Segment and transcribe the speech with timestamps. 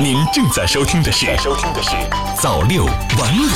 [0.00, 1.90] 您正在收听的是《收听的是
[2.40, 3.46] 早六晚五》。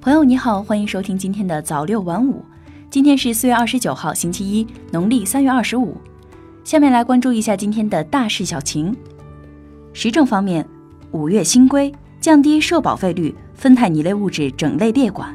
[0.00, 2.44] 朋友你好，欢迎收听今天的早六晚五。
[2.90, 5.96] 今天是四月二十九号，星期一，农历三月二十五。
[6.64, 8.94] 下面来关注一下今天的大事小情。
[9.92, 10.66] 时政方面，
[11.12, 15.34] 五月新规降低社保费率，芬太尼类物质整类列管。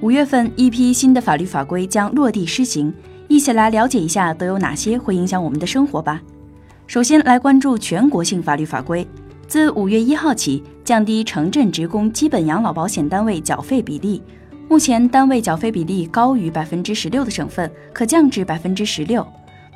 [0.00, 2.92] 五月份一批新的法律法规将落地施行。
[3.34, 6.22] 一起来了解一下都有哪些会影响我们的生活吧。
[6.86, 9.04] 首先来关注全国性法律法规，
[9.48, 14.22] 自五月一号起降低城镇职工基本养老保险单位缴费比例。
[14.68, 19.26] 目前单位缴费比例高于百分之十六的省份可降至百分之十六。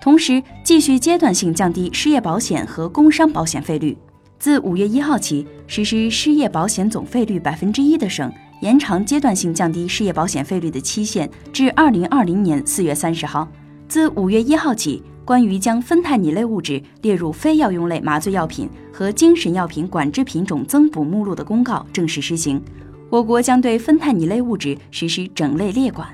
[0.00, 3.98] 同时继续阶段性降低失业保险和工伤保险费率。
[4.38, 8.32] 自五月一号起实施失业保险总费率百分之一的省。
[8.60, 13.48] 延长阶段性降低失业保险费率的期限至二零二零年四月三十号。
[13.86, 22.60] 自五月一号起，关于将芬太尼类物质列入非药用类麻醉药品和精神药品管制品种增补目录的公告正式施行。
[23.08, 26.08] 我国将对芬太尼类物质实施整类列管。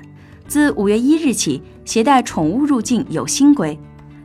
[0.47, 3.77] 自五月一日起，携带宠物入境有新规。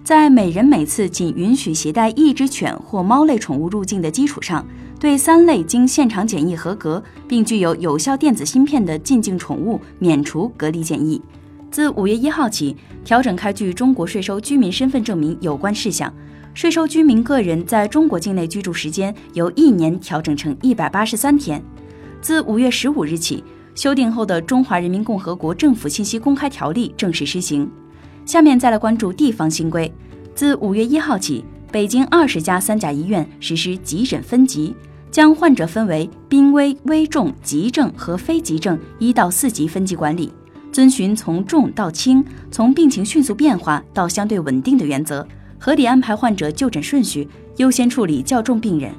[0.03, 4.67] 在每人每次仅允许携带一只犬或猫类宠物入境的基础上，
[4.99, 11.21] 对三类经现场检疫合格并具有有效电子芯片的进境宠物免除隔离检疫。
[11.71, 16.13] 自五月一号起，调整开具中国税收居民身份证明有关事项。
[16.55, 21.63] 税收居民个人在中国境内居住时间由一年调整成一百八十三天。
[22.21, 23.45] 自五月十五日起，
[23.77, 27.71] 修订后的《中华人民共和国政府信息公开条例》正式施行。
[28.31, 29.93] 下面再来关注地方新规。
[30.37, 34.73] 自五月一号起，北京二十家三甲医院实施急诊分级，
[35.11, 40.33] 将患者分为濒危、危重、急症和非急症一到四级分级管理，
[40.71, 45.27] 遵循从重到轻、从病情迅速变化到相对稳定的原则，
[45.59, 48.93] 合理安排患者就诊顺序，优先处理较重病人。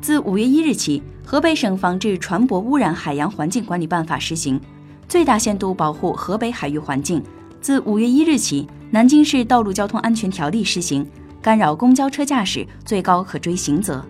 [0.00, 4.60] 自五月一日起，河北省防治船舶污染海洋环境管理办法施行，
[5.06, 7.22] 最大限度保护河北海域环境。
[7.62, 11.06] 自五月一日起，南京市道路交通安全条例施行，
[11.40, 14.04] 干扰公交车驾驶最高可追刑责。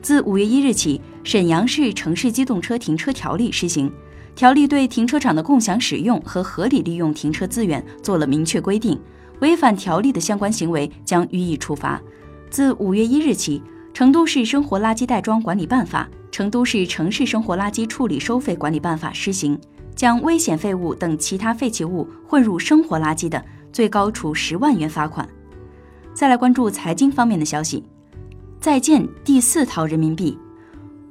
[0.00, 3.92] 自五月一日起，沈阳市城市机动车停车条例施行，
[4.36, 8.96] 条例对停车场的共享使用和合理利用停车资源做了明确规定，
[9.40, 12.00] 违反条例的相关行为将予以处罚。
[12.50, 13.60] 自五月一日起，
[13.92, 19.58] 成都市生活垃圾袋装管理办法、成都市城市生活垃圾处理收费管理办法施行。
[19.94, 25.28] 将危险废物等其他废弃物混入生活垃圾的，最高处十万元罚款。
[26.14, 27.84] 再来关注财经方面的消息，
[28.60, 30.36] 再见第四套人民币。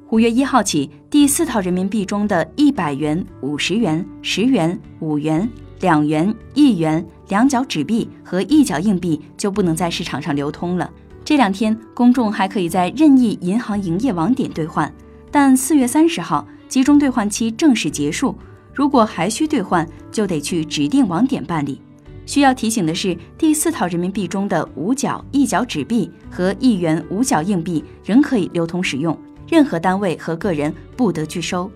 [0.10, 5.50] 五月一号起，第四套人民币中的一百元、五十元、十元、五元、
[5.80, 10.92] 两元、一元、两角纸币和一角硬币就不能在市场上流通了。
[11.24, 14.94] 这两天，公众还可以在任意银行营业网点兑换，
[15.32, 18.36] 但四月三十号集中兑换期正式结束。
[18.82, 21.80] 如果还需兑换，就得去指定网点办理。
[22.26, 29.16] 需要提醒的是，第四套人民币中的五角、一角纸币和一元五角硬币仍可以流通使用，
[29.48, 31.70] 任何单位和个人不得拒收。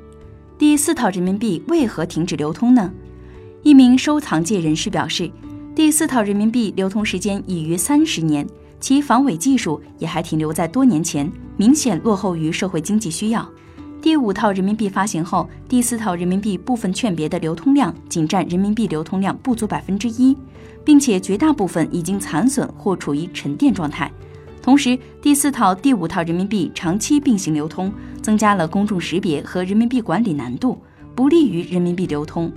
[0.57, 2.91] 第四套人民币为何停止流通呢？
[3.61, 5.29] 一名收藏界人士表示，
[5.75, 8.47] 第四套人民币流通时间已逾三十年，
[8.79, 13.47] 其防伪技术也还停留在多年前，明显落后于社会经济需要。
[14.05, 20.37] 第五套人民币发行后，第四套人民币部分券别的流通量仅占人民币流通量不足百分之一，
[20.83, 24.11] 并且绝大部分已经残损或处于沉淀状态。
[24.61, 30.79] 同时，第四套、第五套人民币长期并行流通，增加了公众识别和人民币管理难度，
[31.15, 32.51] 不利于人民币流通。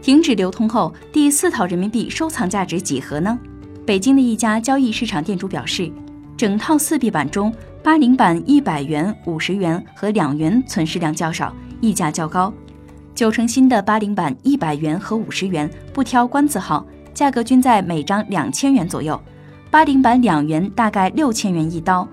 [0.00, 3.36] 停止流通后，第四套人民币收藏价值几何呢？
[3.84, 5.90] 北京的一家交易市场店主表示，
[6.36, 7.54] 整套四 B 版中。
[7.82, 12.50] 八零版一百元、五十元和两元存世量较少，溢价较高。
[13.14, 19.20] 九成新的八零版一百元和五十元不挑官字号，价格均在每张两千元左右。
[19.70, 22.08] 八零版两元大概六千元一刀。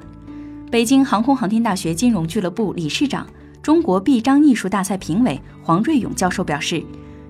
[0.69, 3.25] 北京航空航天大学金融俱乐部理事长、
[3.61, 6.83] 中国臂章艺术大赛评委黄瑞勇教授表示，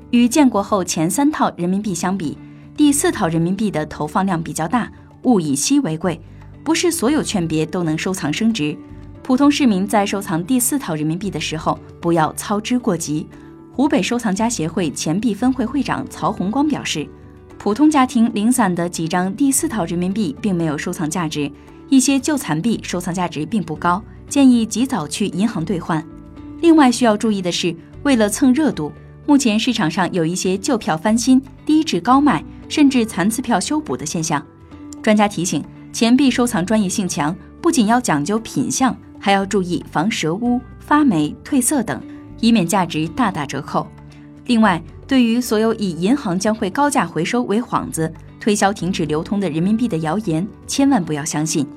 [0.09, 2.35] 与建国后前三套人民币相比，
[2.75, 4.91] 第四套人民币的投放量比较大，
[5.25, 6.19] 物以稀为贵。
[6.63, 8.77] 不是所有券别都能收藏升值，
[9.23, 13.27] 普通市民在收藏第四套人民币的时候，不要操之过急。
[13.73, 17.07] 湖北收藏家协会钱币分会会长曹红光表示，
[17.57, 21.51] 普通家庭零散的几张第四套人民币并没有收藏价值，
[21.89, 26.05] 一些旧残币收藏价值并不高，建议及早去银行兑换。
[26.59, 28.91] 另外需要注意的是，为了蹭热度，
[29.25, 34.45] 目前市场上有一些旧票翻新、低质高卖，甚至残次票修补的现象。
[35.01, 35.63] 专家提醒。
[35.93, 42.01] 钱币收藏专业性强，不仅要讲究品相，还要注意防蛇污、发霉、褪色等，
[42.39, 43.85] 以免价值大打折扣。
[44.45, 51.67] 另外，对于所有以银行将会高价回收为幌子，推销停止流通的人民币的谣言，千万不要相信。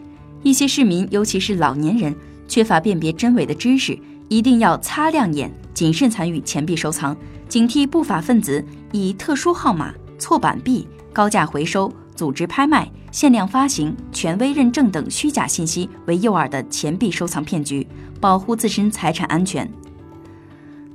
[0.45, 2.15] 一些市民，尤其是老年人，
[2.47, 7.17] 缺乏辨别真伪的知识，一定要擦亮眼，谨慎参与钱币收藏，
[7.49, 17.87] 警惕不法分子以特殊号码、错版币、高价回收、组织拍卖、限量发行、权威认证等虚假信息为诱饵的钱币收藏骗局，
[18.21, 19.69] 保护自身财产安全。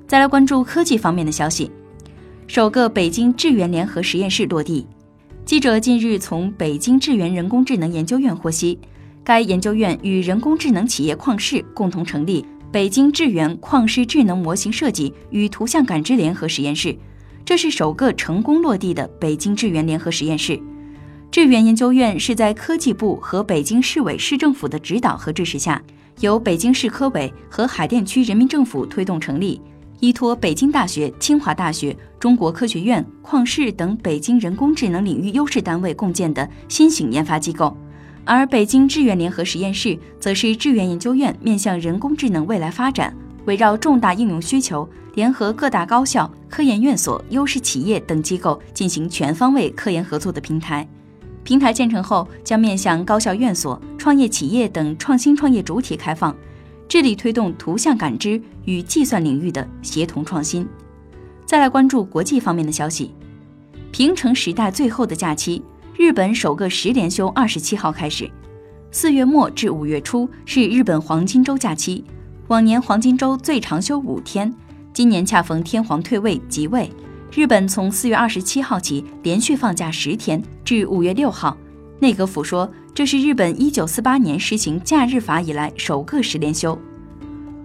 [0.08, 1.72] 再来关注科技方面的消息，
[2.48, 4.88] 首个北京智源联合实验室落地。
[5.46, 8.80] 记者近日从北京智源人工智能研究院获悉，
[9.24, 16.96] 该研究院与人工智能企业旷视共同成立北京智源旷视智能模型设计与图像感知联合实验室，
[17.44, 20.60] 这是首个成功落地的北京智源联合实验室。
[21.32, 25.80] 智源研究院是在科技部和北京市委市政府的指导和支持下，
[26.22, 29.62] 由北京市科委和海淀区人民政府推动成立。
[30.00, 37.78] 依托北京大学、清华大学、中国科学院、旷视等北京人工智能领域优势单位共建的新型研发机构，
[38.26, 43.16] 而北京智源联合实验室则是智源研究院面向人工智能未来发展，
[43.46, 50.88] 围绕重大应用需求，联合各大高校、科研院所、优势企业等机构进行全方位科研合作的平台。
[51.50, 56.36] 平台建成后，将面向高校院所、创业企业等创新创业主体开放。
[56.88, 60.68] 致力推动图像感知与计算领域的协同创新。
[61.48, 63.16] 再来关注国际方面的消息，
[63.92, 65.64] 平成时代最后的假期，
[65.98, 68.30] 日本首个十连休二十七号开始，
[68.92, 72.06] 四月末至五月初是日本黄金周假期。
[72.50, 74.54] 往年黄金周最长休五天，
[74.94, 76.92] 今年恰逢天皇退位即位，
[77.32, 81.56] 日本从四月二十七号起连续放假十天，至五月六号。
[82.00, 82.70] 内阁府说。
[82.92, 86.78] 这是日本一九四八年实行假日法以来首个十连休。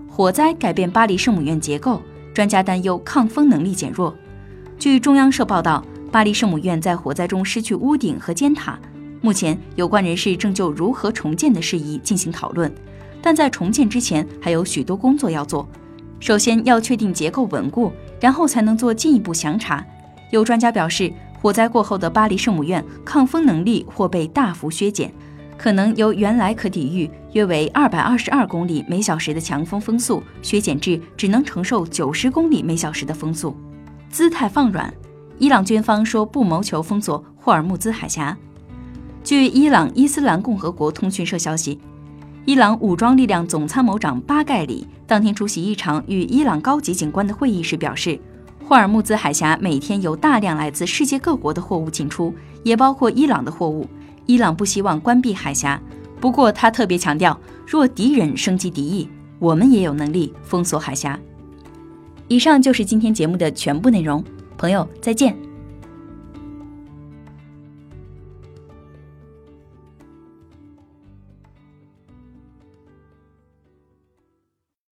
[0.08, 2.00] 火灾改变巴黎圣母院结构，
[2.32, 4.14] 专家担忧抗风能力减弱。
[4.78, 8.78] 据中央社报道，巴黎圣母院在火灾中失去屋顶和尖塔，
[9.20, 12.72] 目前有关人士正就如何重建的事宜进行讨论，
[13.20, 15.68] 但在重建之前还有许多工作要做。
[16.20, 17.90] 首先要确定结构稳固，
[18.24, 19.84] 然后才能做进一步详查。
[20.30, 21.12] 有专家表示。
[21.44, 25.12] 火灾过后的巴黎圣母院抗风能力或被大幅削减，
[25.58, 33.54] 可能由原来可抵御约为二百二十二公里每小时的强风风速，削减至只能承受九十公里每小时的风速。
[34.08, 34.90] 姿态放软，
[35.36, 38.34] 伊朗军方说不谋求封锁霍尔木兹海峡。
[39.22, 41.78] 据伊朗伊斯兰共和国通讯社消息，
[42.46, 48.18] 伊朗武装力量总参谋长巴盖里当天出席一场与伊朗高级警官的会议时表示。
[48.66, 53.86] 霍尔木兹海峡每天有大量来自世界各国的货物进出，也包括伊朗的货物。
[54.24, 55.78] 伊朗不希望关闭海峡，
[56.18, 59.06] 不过他特别强调，若敌人升级敌意，
[59.38, 61.20] 我们也有能力封锁海峡。
[62.26, 64.24] 以上就是今天节目的全部内容，
[64.56, 65.36] 朋友再见。